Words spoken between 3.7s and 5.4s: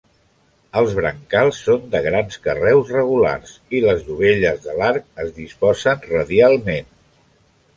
i les dovelles de l'arc es